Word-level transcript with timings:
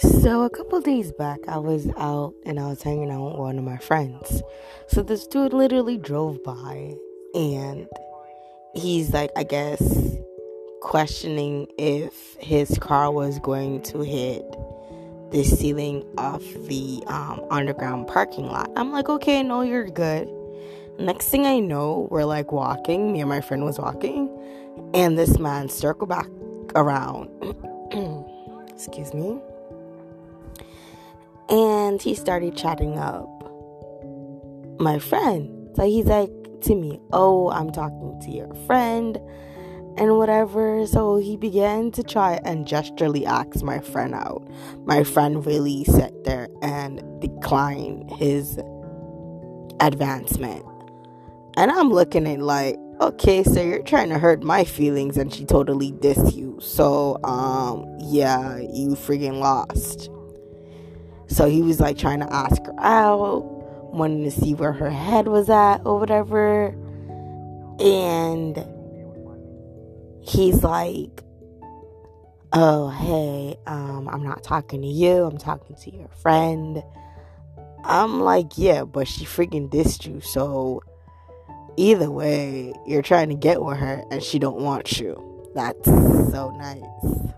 So 0.00 0.44
a 0.44 0.50
couple 0.50 0.80
days 0.80 1.12
back, 1.12 1.40
I 1.46 1.58
was 1.58 1.86
out 1.98 2.32
and 2.46 2.58
I 2.58 2.68
was 2.68 2.82
hanging 2.82 3.10
out 3.10 3.22
with 3.32 3.36
one 3.36 3.58
of 3.58 3.64
my 3.64 3.76
friends. 3.76 4.42
So 4.86 5.02
this 5.02 5.26
dude 5.26 5.52
literally 5.52 5.98
drove 5.98 6.42
by 6.42 6.94
and 7.34 7.86
he's 8.74 9.12
like, 9.12 9.30
I 9.36 9.42
guess, 9.42 9.82
questioning 10.80 11.66
if 11.76 12.34
his 12.40 12.78
car 12.78 13.12
was 13.12 13.38
going 13.40 13.82
to 13.82 14.00
hit 14.00 14.42
the 15.32 15.44
ceiling 15.44 16.02
of 16.16 16.42
the 16.66 17.02
um, 17.06 17.44
underground 17.50 18.06
parking 18.08 18.46
lot. 18.46 18.70
I'm 18.76 18.92
like, 18.92 19.10
okay, 19.10 19.42
no, 19.42 19.60
you're 19.60 19.90
good. 19.90 20.30
Next 20.98 21.28
thing 21.28 21.44
I 21.44 21.58
know, 21.58 22.08
we're 22.10 22.24
like 22.24 22.52
walking. 22.52 23.12
Me 23.12 23.20
and 23.20 23.28
my 23.28 23.42
friend 23.42 23.66
was 23.66 23.78
walking, 23.78 24.30
and 24.94 25.18
this 25.18 25.38
man 25.38 25.68
circled 25.68 26.08
back 26.08 26.28
around. 26.74 27.28
Excuse 28.70 29.12
me. 29.12 29.42
And 31.50 32.00
he 32.00 32.14
started 32.14 32.56
chatting 32.56 32.98
up 32.98 33.28
my 34.78 34.98
friend. 34.98 35.68
So 35.76 35.84
he's 35.84 36.06
like 36.06 36.30
to 36.62 36.74
me, 36.74 37.00
Oh, 37.12 37.50
I'm 37.50 37.70
talking 37.70 38.18
to 38.22 38.30
your 38.30 38.54
friend 38.66 39.18
and 39.96 40.16
whatever. 40.16 40.86
So 40.86 41.16
he 41.16 41.36
began 41.36 41.90
to 41.92 42.02
try 42.02 42.40
and 42.44 42.66
gesturally 42.66 43.26
ask 43.26 43.62
my 43.62 43.80
friend 43.80 44.14
out. 44.14 44.48
My 44.84 45.04
friend 45.04 45.44
really 45.44 45.84
sat 45.84 46.24
there 46.24 46.48
and 46.62 47.02
declined 47.20 48.10
his 48.12 48.58
advancement. 49.80 50.64
And 51.56 51.70
I'm 51.70 51.90
looking 51.90 52.26
at 52.26 52.38
like, 52.40 52.76
okay, 53.00 53.42
so 53.42 53.60
you're 53.60 53.82
trying 53.82 54.10
to 54.10 54.18
hurt 54.18 54.42
my 54.42 54.64
feelings 54.64 55.16
and 55.16 55.32
she 55.32 55.44
totally 55.44 55.92
dissed 55.92 56.36
you. 56.36 56.58
So, 56.60 57.18
um, 57.24 57.86
yeah, 57.98 58.58
you 58.58 58.90
freaking 58.90 59.40
lost. 59.40 60.10
So 61.30 61.48
he 61.48 61.62
was 61.62 61.78
like 61.80 61.96
trying 61.96 62.20
to 62.20 62.32
ask 62.32 62.62
her 62.66 62.74
out, 62.78 63.44
wanting 63.92 64.24
to 64.24 64.30
see 64.32 64.54
where 64.54 64.72
her 64.72 64.90
head 64.90 65.28
was 65.28 65.48
at 65.48 65.78
or 65.84 65.98
whatever. 65.98 66.74
And 67.78 68.56
he's 70.22 70.62
like, 70.64 71.22
oh, 72.52 72.90
hey, 72.90 73.56
um, 73.66 74.08
I'm 74.08 74.24
not 74.24 74.42
talking 74.42 74.82
to 74.82 74.88
you, 74.88 75.24
I'm 75.24 75.38
talking 75.38 75.76
to 75.76 75.94
your 75.94 76.08
friend. 76.08 76.82
I'm 77.84 78.20
like, 78.20 78.58
yeah, 78.58 78.84
but 78.84 79.08
she 79.08 79.24
freaking 79.24 79.70
dissed 79.70 80.06
you, 80.06 80.20
so 80.20 80.82
either 81.76 82.10
way, 82.10 82.74
you're 82.86 83.02
trying 83.02 83.28
to 83.30 83.36
get 83.36 83.62
with 83.62 83.78
her 83.78 84.04
and 84.10 84.22
she 84.22 84.38
don't 84.38 84.60
want 84.60 84.98
you. 84.98 85.50
That's 85.54 85.84
so 85.86 86.50
nice. 86.50 87.29